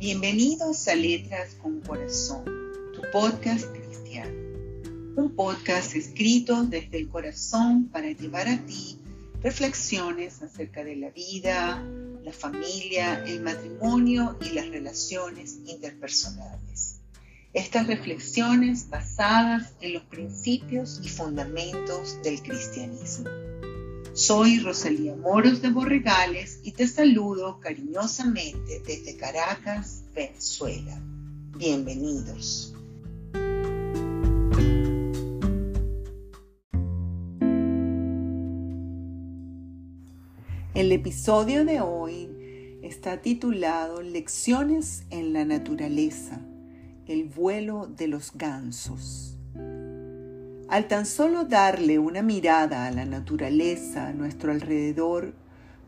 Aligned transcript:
Bienvenidos 0.00 0.88
a 0.88 0.94
Letras 0.94 1.56
con 1.60 1.82
Corazón, 1.82 2.42
tu 2.94 3.02
podcast 3.12 3.66
cristiano. 3.66 4.32
Un 5.14 5.34
podcast 5.36 5.94
escrito 5.94 6.64
desde 6.64 7.00
el 7.00 7.08
corazón 7.10 7.90
para 7.92 8.10
llevar 8.10 8.48
a 8.48 8.56
ti 8.64 8.98
reflexiones 9.42 10.40
acerca 10.40 10.82
de 10.84 10.96
la 10.96 11.10
vida, 11.10 11.84
la 12.24 12.32
familia, 12.32 13.22
el 13.26 13.42
matrimonio 13.42 14.38
y 14.40 14.54
las 14.54 14.70
relaciones 14.70 15.58
interpersonales. 15.66 17.02
Estas 17.52 17.86
reflexiones 17.86 18.88
basadas 18.88 19.74
en 19.82 19.92
los 19.92 20.04
principios 20.04 20.98
y 21.04 21.10
fundamentos 21.10 22.16
del 22.22 22.40
cristianismo. 22.40 23.28
Soy 24.12 24.58
Rosalía 24.58 25.14
Moros 25.14 25.62
de 25.62 25.70
Borregales 25.70 26.58
y 26.64 26.72
te 26.72 26.88
saludo 26.88 27.60
cariñosamente 27.60 28.80
desde 28.84 29.16
Caracas, 29.16 30.02
Venezuela. 30.12 31.00
Bienvenidos. 31.56 32.74
El 40.74 40.90
episodio 40.90 41.64
de 41.64 41.80
hoy 41.80 42.28
está 42.82 43.22
titulado 43.22 44.02
Lecciones 44.02 45.04
en 45.10 45.32
la 45.32 45.44
naturaleza, 45.44 46.40
el 47.06 47.28
vuelo 47.28 47.86
de 47.86 48.08
los 48.08 48.32
gansos. 48.34 49.39
Al 50.70 50.86
tan 50.86 51.04
solo 51.04 51.46
darle 51.46 51.98
una 51.98 52.22
mirada 52.22 52.86
a 52.86 52.92
la 52.92 53.04
naturaleza 53.04 54.06
a 54.06 54.12
nuestro 54.12 54.52
alrededor, 54.52 55.34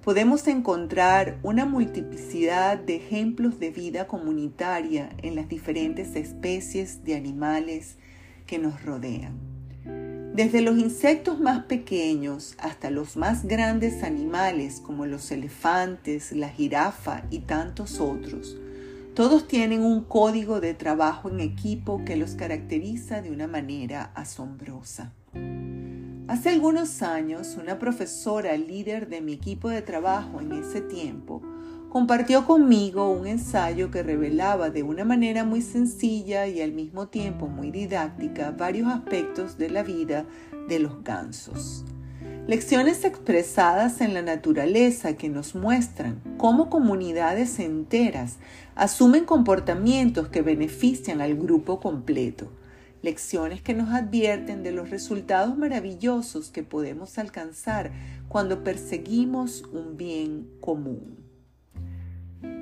podemos 0.02 0.48
encontrar 0.48 1.38
una 1.44 1.66
multiplicidad 1.66 2.78
de 2.78 2.96
ejemplos 2.96 3.60
de 3.60 3.70
vida 3.70 4.08
comunitaria 4.08 5.10
en 5.22 5.36
las 5.36 5.48
diferentes 5.48 6.16
especies 6.16 7.04
de 7.04 7.14
animales 7.14 7.96
que 8.44 8.58
nos 8.58 8.84
rodean. 8.84 9.38
Desde 10.34 10.62
los 10.62 10.76
insectos 10.76 11.38
más 11.38 11.66
pequeños 11.66 12.56
hasta 12.58 12.90
los 12.90 13.16
más 13.16 13.44
grandes 13.44 14.02
animales 14.02 14.80
como 14.80 15.06
los 15.06 15.30
elefantes, 15.30 16.32
la 16.32 16.48
jirafa 16.48 17.22
y 17.30 17.38
tantos 17.40 18.00
otros, 18.00 18.58
todos 19.14 19.46
tienen 19.46 19.82
un 19.82 20.04
código 20.04 20.60
de 20.60 20.72
trabajo 20.72 21.28
en 21.28 21.40
equipo 21.40 22.02
que 22.04 22.16
los 22.16 22.34
caracteriza 22.34 23.20
de 23.20 23.30
una 23.30 23.46
manera 23.46 24.10
asombrosa. 24.14 25.12
Hace 26.28 26.48
algunos 26.48 27.02
años, 27.02 27.58
una 27.60 27.78
profesora 27.78 28.56
líder 28.56 29.08
de 29.08 29.20
mi 29.20 29.34
equipo 29.34 29.68
de 29.68 29.82
trabajo 29.82 30.40
en 30.40 30.52
ese 30.52 30.80
tiempo 30.80 31.42
compartió 31.90 32.46
conmigo 32.46 33.10
un 33.10 33.26
ensayo 33.26 33.90
que 33.90 34.02
revelaba 34.02 34.70
de 34.70 34.82
una 34.82 35.04
manera 35.04 35.44
muy 35.44 35.60
sencilla 35.60 36.46
y 36.46 36.62
al 36.62 36.72
mismo 36.72 37.08
tiempo 37.08 37.48
muy 37.48 37.70
didáctica 37.70 38.50
varios 38.52 38.88
aspectos 38.88 39.58
de 39.58 39.68
la 39.68 39.82
vida 39.82 40.24
de 40.68 40.78
los 40.78 41.04
gansos. 41.04 41.84
Lecciones 42.48 43.04
expresadas 43.04 44.00
en 44.00 44.14
la 44.14 44.22
naturaleza 44.22 45.16
que 45.16 45.28
nos 45.28 45.54
muestran 45.54 46.20
cómo 46.38 46.70
comunidades 46.70 47.60
enteras 47.60 48.38
asumen 48.74 49.24
comportamientos 49.24 50.28
que 50.28 50.42
benefician 50.42 51.20
al 51.20 51.34
grupo 51.36 51.80
completo. 51.80 52.50
Lecciones 53.02 53.62
que 53.62 53.74
nos 53.74 53.90
advierten 53.90 54.62
de 54.62 54.72
los 54.72 54.90
resultados 54.90 55.58
maravillosos 55.58 56.50
que 56.50 56.62
podemos 56.62 57.18
alcanzar 57.18 57.92
cuando 58.28 58.62
perseguimos 58.62 59.64
un 59.72 59.96
bien 59.96 60.48
común. 60.60 61.18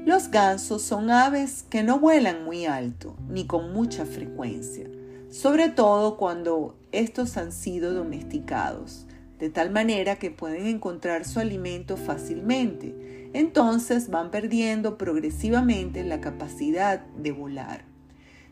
Los 0.06 0.30
gansos 0.30 0.80
son 0.82 1.10
aves 1.10 1.64
que 1.68 1.82
no 1.82 1.98
vuelan 2.00 2.44
muy 2.44 2.64
alto 2.64 3.16
ni 3.28 3.46
con 3.46 3.72
mucha 3.74 4.06
frecuencia, 4.06 4.88
sobre 5.30 5.68
todo 5.68 6.16
cuando 6.16 6.78
estos 6.90 7.36
han 7.36 7.52
sido 7.52 7.92
domesticados 7.92 9.06
de 9.40 9.48
tal 9.48 9.70
manera 9.70 10.16
que 10.16 10.30
pueden 10.30 10.66
encontrar 10.66 11.24
su 11.24 11.40
alimento 11.40 11.96
fácilmente. 11.96 13.30
Entonces 13.32 14.10
van 14.10 14.30
perdiendo 14.30 14.98
progresivamente 14.98 16.04
la 16.04 16.20
capacidad 16.20 17.00
de 17.16 17.32
volar. 17.32 17.84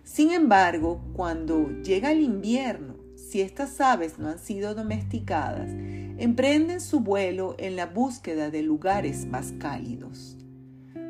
Sin 0.02 0.30
embargo, 0.30 1.02
cuando 1.12 1.68
llega 1.82 2.10
el 2.10 2.22
invierno, 2.22 2.96
si 3.16 3.42
estas 3.42 3.80
aves 3.82 4.18
no 4.18 4.28
han 4.28 4.38
sido 4.38 4.74
domesticadas, 4.74 5.70
emprenden 5.70 6.80
su 6.80 7.00
vuelo 7.00 7.54
en 7.58 7.76
la 7.76 7.86
búsqueda 7.86 8.50
de 8.50 8.62
lugares 8.62 9.26
más 9.26 9.52
cálidos. 9.58 10.38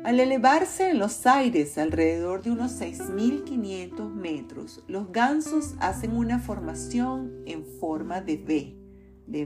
Al 0.03 0.19
elevarse 0.19 0.89
en 0.89 0.99
los 0.99 1.25
aires 1.25 1.77
alrededor 1.77 2.41
de 2.41 2.51
unos 2.51 2.81
6.500 2.81 4.13
metros, 4.13 4.83
los 4.87 5.11
gansos 5.11 5.75
hacen 5.79 6.15
una 6.15 6.39
formación 6.39 7.31
en 7.45 7.65
forma 7.65 8.21
de 8.21 8.35
V 8.35 8.78
de 9.29 9.45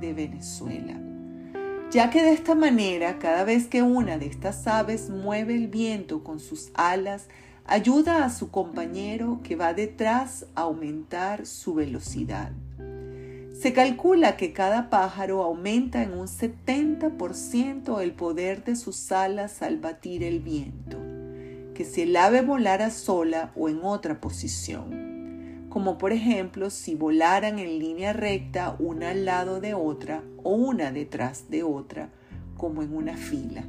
de 0.00 0.12
Venezuela. 0.12 0.98
Ya 1.90 2.10
que 2.10 2.22
de 2.22 2.32
esta 2.32 2.54
manera, 2.54 3.18
cada 3.18 3.44
vez 3.44 3.66
que 3.66 3.82
una 3.82 4.18
de 4.18 4.26
estas 4.26 4.66
aves 4.66 5.08
mueve 5.08 5.54
el 5.54 5.68
viento 5.68 6.22
con 6.22 6.38
sus 6.38 6.70
alas, 6.74 7.28
ayuda 7.64 8.24
a 8.24 8.30
su 8.30 8.50
compañero 8.50 9.40
que 9.42 9.56
va 9.56 9.72
detrás 9.72 10.46
a 10.54 10.62
aumentar 10.62 11.46
su 11.46 11.74
velocidad. 11.74 12.52
Se 13.58 13.72
calcula 13.72 14.36
que 14.36 14.52
cada 14.52 14.90
pájaro 14.90 15.42
aumenta 15.42 16.02
en 16.02 16.12
un 16.12 16.26
70% 16.26 18.02
el 18.02 18.12
poder 18.12 18.64
de 18.64 18.76
sus 18.76 19.10
alas 19.10 19.62
al 19.62 19.78
batir 19.78 20.22
el 20.22 20.40
viento, 20.40 20.98
que 21.74 21.84
si 21.84 22.02
el 22.02 22.16
ave 22.16 22.42
volara 22.42 22.90
sola 22.90 23.50
o 23.56 23.68
en 23.68 23.80
otra 23.82 24.20
posición 24.20 25.07
como 25.68 25.98
por 25.98 26.12
ejemplo 26.12 26.70
si 26.70 26.94
volaran 26.94 27.58
en 27.58 27.78
línea 27.78 28.12
recta 28.12 28.76
una 28.78 29.10
al 29.10 29.24
lado 29.24 29.60
de 29.60 29.74
otra 29.74 30.22
o 30.42 30.54
una 30.54 30.92
detrás 30.92 31.50
de 31.50 31.62
otra, 31.62 32.10
como 32.56 32.82
en 32.82 32.94
una 32.94 33.16
fila. 33.16 33.64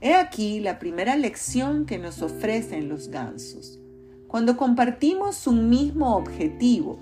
He 0.00 0.14
aquí 0.14 0.60
la 0.60 0.78
primera 0.78 1.16
lección 1.16 1.84
que 1.84 1.98
nos 1.98 2.22
ofrecen 2.22 2.88
los 2.88 3.08
gansos. 3.08 3.78
Cuando 4.28 4.56
compartimos 4.56 5.46
un 5.46 5.68
mismo 5.68 6.16
objetivo, 6.16 6.98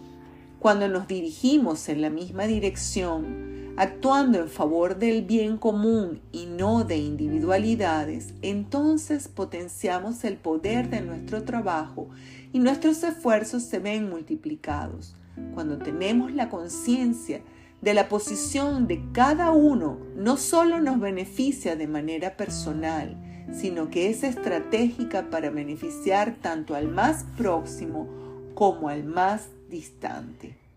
cuando 0.59 0.89
nos 0.89 1.06
dirigimos 1.06 1.89
en 1.89 2.03
la 2.03 2.10
misma 2.10 2.47
dirección, 2.47 3.58
actuando 3.78 4.41
en 4.41 4.49
favor 4.49 4.99
del 4.99 5.22
bien 5.22 5.56
común 5.56 6.21
y 6.33 6.47
no 6.47 6.83
de 6.83 6.97
individualidades, 6.97 8.34
entonces 8.43 9.28
potenciamos 9.28 10.25
el 10.25 10.37
poder 10.37 10.91
de 10.91 11.00
nuestro 11.00 11.44
trabajo 11.44 12.09
y 12.53 12.59
nuestros 12.59 13.05
esfuerzos 13.05 13.62
se 13.62 13.78
ven 13.78 14.11
multiplicados. 14.11 15.15
Cuando 15.55 15.78
tenemos 15.78 16.33
la 16.33 16.49
conciencia 16.49 17.41
de 17.81 17.94
la 17.94 18.09
posición 18.09 18.89
de 18.89 19.00
cada 19.12 19.53
uno, 19.53 20.00
no 20.16 20.39
solo 20.39 20.81
nos 20.81 20.99
beneficia 20.99 21.77
de 21.77 21.87
manera 21.87 22.37
personal, 22.37 23.16
sino 23.53 23.91
que 23.91 24.10
es 24.10 24.25
estratégica 24.25 25.31
para 25.31 25.50
beneficiar 25.50 26.34
tanto 26.43 26.75
al 26.75 26.89
más 26.89 27.25
próximo 27.37 28.09
como 28.56 28.89
al 28.89 29.05
más 29.05 29.50
distante. 29.71 30.68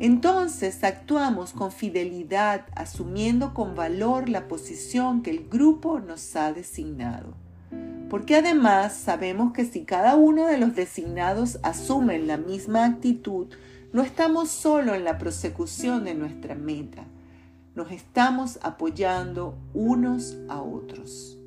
Entonces 0.00 0.82
actuamos 0.82 1.52
con 1.52 1.70
fidelidad, 1.70 2.66
asumiendo 2.74 3.54
con 3.54 3.74
valor 3.74 4.28
la 4.28 4.48
posición 4.48 5.22
que 5.22 5.30
el 5.30 5.48
grupo 5.48 6.00
nos 6.00 6.34
ha 6.34 6.52
designado. 6.52 7.34
Porque 8.10 8.36
además 8.36 8.94
sabemos 8.94 9.52
que 9.52 9.64
si 9.64 9.84
cada 9.84 10.16
uno 10.16 10.46
de 10.46 10.58
los 10.58 10.74
designados 10.74 11.58
asume 11.62 12.18
la 12.18 12.36
misma 12.36 12.84
actitud, 12.84 13.46
no 13.92 14.02
estamos 14.02 14.50
solo 14.50 14.94
en 14.94 15.04
la 15.04 15.18
prosecución 15.18 16.04
de 16.04 16.14
nuestra 16.14 16.56
meta, 16.56 17.04
nos 17.76 17.90
estamos 17.92 18.58
apoyando 18.62 19.56
unos 19.72 20.36
a 20.48 20.60
otros. 20.60 21.38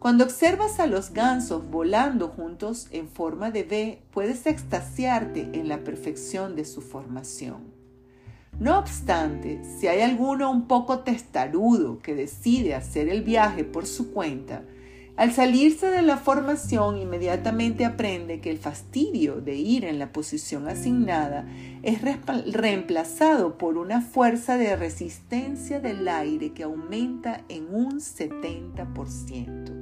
Cuando 0.00 0.24
observas 0.24 0.80
a 0.80 0.86
los 0.86 1.12
gansos 1.12 1.70
volando 1.70 2.28
juntos 2.28 2.88
en 2.90 3.06
forma 3.06 3.50
de 3.50 3.64
V, 3.64 4.02
puedes 4.14 4.46
extasiarte 4.46 5.50
en 5.52 5.68
la 5.68 5.84
perfección 5.84 6.56
de 6.56 6.64
su 6.64 6.80
formación. 6.80 7.64
No 8.58 8.78
obstante, 8.78 9.60
si 9.78 9.88
hay 9.88 10.00
alguno 10.00 10.50
un 10.50 10.66
poco 10.66 11.00
testarudo 11.00 11.98
que 11.98 12.14
decide 12.14 12.74
hacer 12.74 13.10
el 13.10 13.20
viaje 13.20 13.62
por 13.62 13.84
su 13.84 14.10
cuenta, 14.10 14.62
al 15.18 15.32
salirse 15.32 15.88
de 15.88 16.00
la 16.00 16.16
formación 16.16 16.96
inmediatamente 16.96 17.84
aprende 17.84 18.40
que 18.40 18.48
el 18.48 18.56
fastidio 18.56 19.42
de 19.42 19.56
ir 19.56 19.84
en 19.84 19.98
la 19.98 20.14
posición 20.14 20.66
asignada 20.66 21.46
es 21.82 22.00
reemplazado 22.00 23.58
por 23.58 23.76
una 23.76 24.00
fuerza 24.00 24.56
de 24.56 24.76
resistencia 24.76 25.78
del 25.78 26.08
aire 26.08 26.54
que 26.54 26.62
aumenta 26.62 27.42
en 27.50 27.74
un 27.74 28.00
70% 28.00 29.79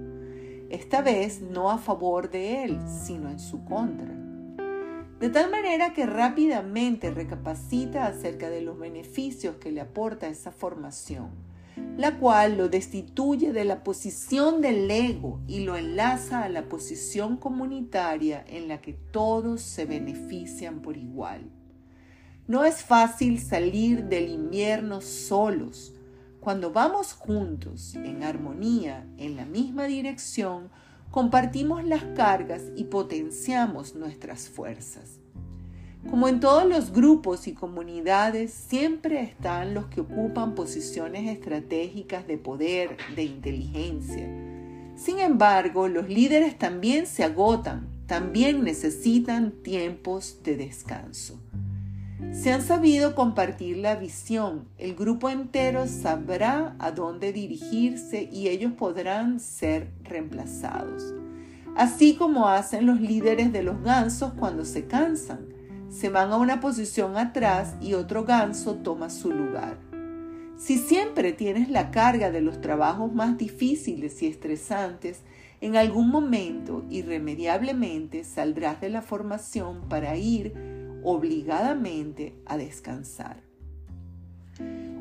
esta 0.70 1.02
vez 1.02 1.40
no 1.40 1.70
a 1.70 1.78
favor 1.78 2.30
de 2.30 2.64
él, 2.64 2.78
sino 2.86 3.30
en 3.30 3.38
su 3.38 3.64
contra. 3.64 4.14
De 5.20 5.30
tal 5.30 5.50
manera 5.50 5.92
que 5.94 6.06
rápidamente 6.06 7.10
recapacita 7.10 8.06
acerca 8.06 8.50
de 8.50 8.60
los 8.60 8.78
beneficios 8.78 9.56
que 9.56 9.72
le 9.72 9.80
aporta 9.80 10.28
esa 10.28 10.52
formación, 10.52 11.30
la 11.96 12.18
cual 12.18 12.56
lo 12.56 12.68
destituye 12.68 13.52
de 13.52 13.64
la 13.64 13.82
posición 13.82 14.60
del 14.60 14.88
ego 14.88 15.40
y 15.48 15.60
lo 15.60 15.76
enlaza 15.76 16.42
a 16.44 16.48
la 16.48 16.68
posición 16.68 17.36
comunitaria 17.36 18.44
en 18.46 18.68
la 18.68 18.80
que 18.80 18.92
todos 18.92 19.60
se 19.60 19.86
benefician 19.86 20.82
por 20.82 20.96
igual. 20.96 21.50
No 22.46 22.64
es 22.64 22.82
fácil 22.82 23.40
salir 23.40 24.04
del 24.04 24.30
invierno 24.30 25.00
solos. 25.00 25.92
Cuando 26.40 26.70
vamos 26.72 27.12
juntos, 27.12 27.94
en 27.96 28.22
armonía, 28.22 29.06
en 29.18 29.36
la 29.36 29.44
misma 29.44 29.84
dirección, 29.84 30.70
compartimos 31.10 31.84
las 31.84 32.04
cargas 32.16 32.62
y 32.76 32.84
potenciamos 32.84 33.94
nuestras 33.94 34.48
fuerzas. 34.48 35.18
Como 36.08 36.28
en 36.28 36.40
todos 36.40 36.64
los 36.64 36.92
grupos 36.92 37.48
y 37.48 37.54
comunidades, 37.54 38.52
siempre 38.52 39.20
están 39.20 39.74
los 39.74 39.86
que 39.86 40.00
ocupan 40.00 40.54
posiciones 40.54 41.28
estratégicas 41.28 42.26
de 42.26 42.38
poder, 42.38 42.96
de 43.16 43.24
inteligencia. 43.24 44.26
Sin 44.96 45.18
embargo, 45.18 45.88
los 45.88 46.08
líderes 46.08 46.56
también 46.56 47.06
se 47.06 47.24
agotan, 47.24 47.88
también 48.06 48.62
necesitan 48.64 49.50
tiempos 49.62 50.40
de 50.44 50.56
descanso. 50.56 51.38
Si 52.32 52.50
han 52.50 52.62
sabido 52.62 53.14
compartir 53.14 53.78
la 53.78 53.96
visión, 53.96 54.68
el 54.78 54.94
grupo 54.94 55.28
entero 55.28 55.86
sabrá 55.86 56.76
a 56.78 56.92
dónde 56.92 57.32
dirigirse 57.32 58.28
y 58.30 58.48
ellos 58.48 58.72
podrán 58.72 59.40
ser 59.40 59.90
reemplazados. 60.04 61.14
Así 61.76 62.14
como 62.16 62.48
hacen 62.48 62.86
los 62.86 63.00
líderes 63.00 63.52
de 63.52 63.62
los 63.62 63.82
gansos 63.82 64.32
cuando 64.34 64.64
se 64.64 64.86
cansan. 64.86 65.46
Se 65.88 66.10
van 66.10 66.32
a 66.32 66.36
una 66.36 66.60
posición 66.60 67.16
atrás 67.16 67.74
y 67.80 67.94
otro 67.94 68.24
ganso 68.24 68.74
toma 68.76 69.10
su 69.10 69.32
lugar. 69.32 69.78
Si 70.58 70.76
siempre 70.76 71.32
tienes 71.32 71.70
la 71.70 71.90
carga 71.90 72.30
de 72.30 72.40
los 72.40 72.60
trabajos 72.60 73.12
más 73.12 73.38
difíciles 73.38 74.22
y 74.22 74.26
estresantes, 74.26 75.22
en 75.60 75.76
algún 75.76 76.10
momento 76.10 76.84
irremediablemente 76.90 78.24
saldrás 78.24 78.80
de 78.80 78.90
la 78.90 79.02
formación 79.02 79.88
para 79.88 80.16
ir 80.16 80.67
obligadamente 81.02 82.34
a 82.46 82.56
descansar. 82.56 83.42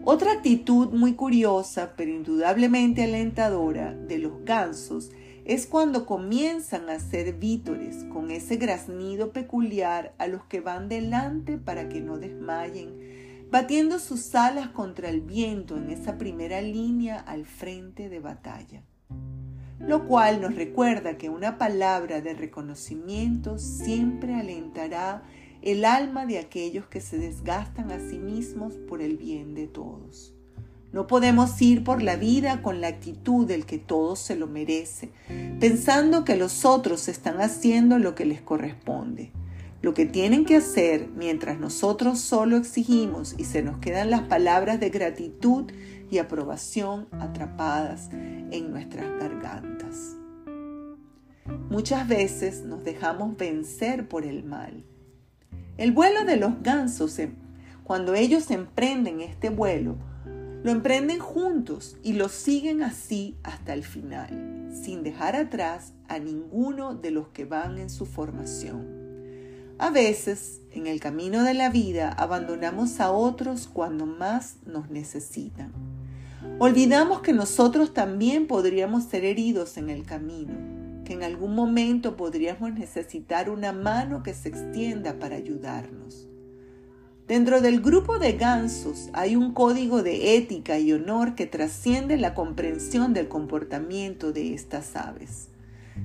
Otra 0.03 0.31
actitud 0.31 0.93
muy 0.93 1.15
curiosa, 1.15 1.93
pero 1.97 2.11
indudablemente 2.11 3.03
alentadora, 3.03 3.93
de 3.93 4.19
los 4.19 4.45
gansos 4.45 5.11
es 5.43 5.65
cuando 5.65 6.05
comienzan 6.05 6.89
a 6.89 6.99
ser 6.99 7.33
vítores 7.33 8.05
con 8.11 8.31
ese 8.31 8.57
graznido 8.57 9.31
peculiar 9.31 10.13
a 10.17 10.27
los 10.27 10.43
que 10.45 10.61
van 10.61 10.89
delante 10.89 11.57
para 11.57 11.89
que 11.89 12.01
no 12.01 12.17
desmayen, 12.19 13.47
batiendo 13.49 13.99
sus 13.99 14.35
alas 14.35 14.69
contra 14.69 15.09
el 15.09 15.21
viento 15.21 15.77
en 15.77 15.89
esa 15.89 16.17
primera 16.17 16.61
línea 16.61 17.17
al 17.17 17.45
frente 17.45 18.09
de 18.09 18.19
batalla. 18.19 18.83
Lo 19.79 20.07
cual 20.07 20.41
nos 20.41 20.55
recuerda 20.55 21.17
que 21.17 21.29
una 21.29 21.57
palabra 21.57 22.19
de 22.21 22.33
reconocimiento 22.33 23.57
siempre 23.57 24.35
alentará 24.35 25.23
el 25.61 25.85
alma 25.85 26.25
de 26.25 26.39
aquellos 26.39 26.85
que 26.87 27.01
se 27.01 27.17
desgastan 27.17 27.91
a 27.91 27.99
sí 27.99 28.19
mismos 28.19 28.73
por 28.87 29.01
el 29.01 29.17
bien 29.17 29.53
de 29.55 29.67
todos. 29.67 30.33
No 30.93 31.05
podemos 31.05 31.61
ir 31.61 31.83
por 31.83 32.01
la 32.01 32.15
vida 32.15 32.61
con 32.61 32.79
la 32.79 32.87
actitud 32.87 33.45
del 33.45 33.65
que 33.65 33.77
todo 33.77 34.15
se 34.15 34.35
lo 34.35 34.47
merece, 34.47 35.11
pensando 35.59 36.23
que 36.23 36.37
los 36.37 36.63
otros 36.63 37.07
están 37.07 37.41
haciendo 37.41 37.99
lo 37.99 38.15
que 38.15 38.25
les 38.25 38.41
corresponde. 38.41 39.31
Lo 39.81 39.93
que 39.93 40.05
tienen 40.05 40.45
que 40.45 40.55
hacer 40.55 41.07
mientras 41.15 41.59
nosotros 41.59 42.19
solo 42.19 42.57
exigimos 42.57 43.35
y 43.37 43.43
se 43.43 43.61
nos 43.61 43.77
quedan 43.77 44.09
las 44.09 44.21
palabras 44.21 44.79
de 44.79 44.89
gratitud 44.89 45.71
y 46.09 46.17
aprobación 46.17 47.07
atrapadas 47.11 48.09
en 48.11 48.71
nuestras 48.71 49.05
gargantas. 49.19 50.15
Muchas 51.69 52.07
veces 52.07 52.63
nos 52.63 52.83
dejamos 52.83 53.37
vencer 53.37 54.07
por 54.07 54.25
el 54.25 54.43
mal 54.43 54.83
el 55.77 55.91
vuelo 55.91 56.25
de 56.25 56.37
los 56.37 56.61
gansos, 56.63 57.19
cuando 57.83 58.15
ellos 58.15 58.49
emprenden 58.49 59.21
este 59.21 59.49
vuelo, 59.49 59.95
lo 60.63 60.71
emprenden 60.71 61.19
juntos 61.19 61.97
y 62.03 62.13
lo 62.13 62.29
siguen 62.29 62.81
así 62.81 63.37
hasta 63.43 63.73
el 63.73 63.83
final, 63.83 64.69
sin 64.71 65.03
dejar 65.03 65.35
atrás 65.35 65.93
a 66.07 66.17
ninguno 66.17 66.95
de 66.95 67.11
los 67.11 67.27
que 67.27 67.45
van 67.45 67.77
en 67.77 67.91
su 67.91 68.07
formación. 68.07 68.87
A 69.77 69.91
veces, 69.91 70.61
en 70.71 70.87
el 70.87 70.99
camino 70.99 71.43
de 71.43 71.53
la 71.53 71.69
vida, 71.69 72.09
abandonamos 72.09 72.99
a 72.99 73.11
otros 73.11 73.69
cuando 73.71 74.07
más 74.07 74.55
nos 74.65 74.89
necesitan. 74.89 75.71
Olvidamos 76.57 77.21
que 77.21 77.33
nosotros 77.33 77.93
también 77.93 78.47
podríamos 78.47 79.03
ser 79.03 79.23
heridos 79.23 79.77
en 79.77 79.91
el 79.91 80.03
camino 80.03 80.76
que 81.07 81.13
en 81.13 81.23
algún 81.23 81.55
momento 81.55 82.17
podríamos 82.17 82.73
necesitar 82.73 83.49
una 83.49 83.71
mano 83.71 84.23
que 84.23 84.33
se 84.33 84.49
extienda 84.49 85.19
para 85.19 85.37
ayudarnos. 85.37 86.27
Dentro 87.29 87.61
del 87.61 87.79
grupo 87.79 88.19
de 88.19 88.33
gansos 88.33 89.09
hay 89.13 89.37
un 89.37 89.53
código 89.53 90.03
de 90.03 90.35
ética 90.35 90.79
y 90.79 90.91
honor 90.91 91.35
que 91.35 91.45
trasciende 91.45 92.17
la 92.17 92.33
comprensión 92.33 93.13
del 93.13 93.29
comportamiento 93.29 94.33
de 94.33 94.53
estas 94.53 94.97
aves. 94.97 95.47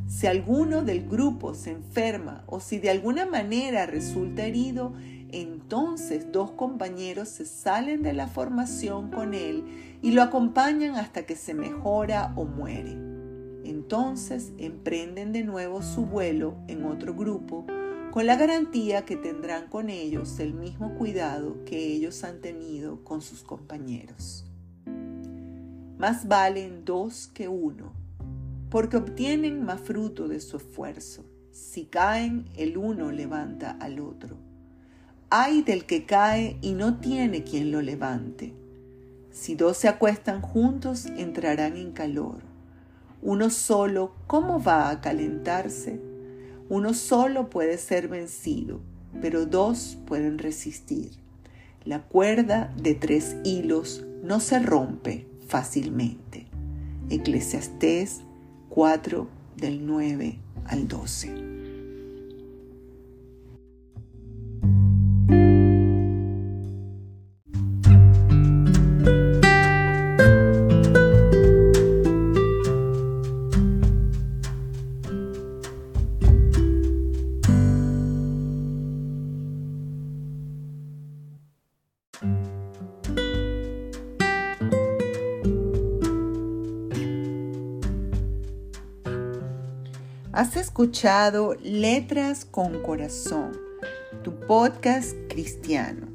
Si 0.07 0.29
alguno 0.29 0.85
del 0.85 1.09
grupo 1.09 1.55
se 1.55 1.73
enferma 1.73 2.45
o 2.47 2.61
si 2.61 2.79
de 2.79 2.91
alguna 2.91 3.27
manera 3.27 3.87
resulta 3.87 4.47
herido, 4.47 4.93
entonces 5.33 6.31
dos 6.31 6.53
compañeros 6.53 7.29
se 7.29 7.45
salen 7.45 8.05
de 8.05 8.13
la 8.13 8.29
formación 8.29 9.11
con 9.11 9.35
él 9.35 9.65
y 10.01 10.13
lo 10.13 10.23
acompañan 10.23 10.95
hasta 10.95 11.27
que 11.27 11.35
se 11.35 11.55
mejora 11.55 12.33
o 12.37 12.45
muere. 12.45 13.12
Entonces 13.65 14.53
emprenden 14.59 15.33
de 15.33 15.45
nuevo 15.45 15.83
su 15.83 16.05
vuelo 16.05 16.57
en 16.69 16.85
otro 16.85 17.15
grupo 17.15 17.67
con 18.11 18.27
la 18.27 18.37
garantía 18.37 19.07
que 19.07 19.17
tendrán 19.17 19.69
con 19.69 19.89
ellos 19.89 20.39
el 20.39 20.53
mismo 20.53 20.95
cuidado 20.97 21.65
que 21.65 21.79
ellos 21.79 22.25
han 22.25 22.41
tenido 22.41 23.03
con 23.05 23.23
sus 23.23 23.43
compañeros. 23.43 24.45
Más 25.97 26.29
valen 26.29 26.85
dos 26.85 27.31
que 27.33 27.49
uno, 27.49 27.93
porque 28.69 28.99
obtienen 28.99 29.65
más 29.65 29.81
fruto 29.81 30.29
de 30.29 30.41
su 30.41 30.59
esfuerzo. 30.59 31.25
Si 31.53 31.87
caen, 31.87 32.47
el 32.57 32.77
uno 32.77 33.13
levanta 33.13 33.71
al 33.81 34.01
otro. 34.01 34.37
Hay 35.31 35.63
del 35.63 35.87
que 35.87 36.05
cae 36.05 36.59
y 36.61 36.73
no 36.73 36.99
tiene 36.99 37.45
quien 37.45 37.71
lo 37.73 37.81
levante. 37.81 38.53
Si 39.31 39.55
dos 39.55 39.79
se 39.79 39.89
acuestan 39.89 40.43
juntos, 40.43 41.07
entrarán 41.07 41.77
en 41.77 41.93
calor 41.93 42.52
uno 43.23 43.51
solo, 43.51 44.13
¿cómo 44.27 44.63
va 44.63 44.91
a 44.91 45.01
calentarse? 45.01 46.01
Uno 46.69 46.93
solo 46.93 47.49
puede 47.51 47.79
ser 47.79 48.09
vencido, 48.09 48.81
pero 49.21 49.47
dos 49.47 49.97
pueden 50.07 50.39
resistir. 50.39 51.13
La 51.85 52.03
cuerda 52.03 52.73
de 52.77 52.95
tres 52.95 53.37
hilos 53.45 54.05
no 54.23 54.41
se 54.41 54.59
rompe 54.59 55.27
fácilmente. 55.47 56.47
Eclesiastés 57.11 58.23
4 58.71 59.29
del 59.57 59.87
9 59.87 60.39
al 60.67 60.89
12. 60.89 61.52
Has 90.35 90.57
escuchado 90.57 91.55
Letras 91.63 92.47
con 92.47 92.83
Corazón, 92.83 93.53
tu 94.25 94.33
podcast 94.47 95.15
cristiano. 95.29 96.09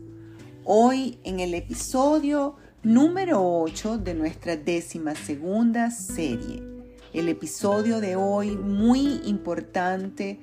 Hoy 0.66 1.20
en 1.24 1.40
el 1.40 1.54
episodio 1.54 2.56
número 2.82 3.62
8 3.62 4.00
de 4.00 4.16
nuestra 4.16 4.58
décima 4.58 5.14
segunda 5.14 5.92
serie. 5.92 6.64
El 7.14 7.30
episodio 7.30 8.02
de 8.02 8.16
hoy 8.16 8.58
muy 8.58 9.22
importante 9.26 10.40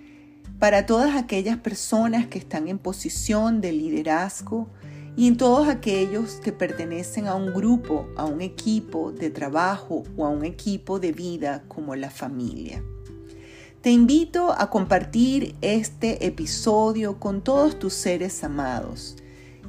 para 0.61 0.87
todas 0.87 1.16
aquellas 1.16 1.57
personas 1.57 2.28
que 2.28 2.38
están 2.38 2.69
en 2.69 2.78
posición 2.78 3.61
de 3.61 3.73
liderazgo 3.73 4.69
y 5.16 5.26
en 5.26 5.37
todos 5.37 5.66
aquellos 5.66 6.37
que 6.37 6.52
pertenecen 6.52 7.26
a 7.26 7.35
un 7.35 7.52
grupo, 7.52 8.07
a 8.16 8.25
un 8.25 8.40
equipo 8.40 9.11
de 9.11 9.31
trabajo 9.31 10.04
o 10.16 10.25
a 10.25 10.28
un 10.28 10.45
equipo 10.45 11.00
de 11.00 11.11
vida 11.11 11.64
como 11.66 11.97
la 11.97 12.11
familia. 12.11 12.81
Te 13.85 13.91
invito 13.91 14.50
a 14.50 14.71
compartir 14.71 15.57
este 15.61 16.25
episodio 16.25 17.21
con 17.21 17.43
todos 17.43 17.79
tus 17.79 17.93
seres 17.93 18.43
amados 18.43 19.17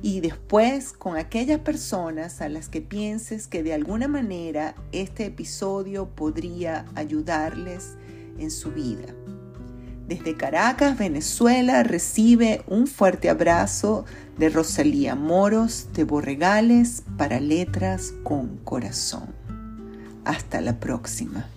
y 0.01 0.21
después 0.21 0.93
con 0.93 1.17
aquellas 1.17 1.59
personas 1.59 2.39
a 2.39 2.47
las 2.47 2.69
que 2.69 2.79
pienses 2.79 3.47
que 3.47 3.61
de 3.61 3.73
alguna 3.73 4.07
manera 4.07 4.73
este 4.93 5.25
episodio 5.25 6.07
podría 6.15 6.85
ayudarles 6.95 7.97
en 8.37 8.51
su 8.51 8.71
vida. 8.71 9.13
Desde 10.07 10.37
Caracas, 10.37 10.97
Venezuela, 10.97 11.83
recibe 11.83 12.63
un 12.67 12.87
fuerte 12.87 13.29
abrazo 13.29 14.05
de 14.37 14.47
Rosalía 14.47 15.15
Moros 15.15 15.89
de 15.91 16.05
Borregales 16.05 17.03
para 17.17 17.41
Letras 17.41 18.13
con 18.23 18.59
Corazón. 18.63 19.35
Hasta 20.23 20.61
la 20.61 20.79
próxima. 20.79 21.49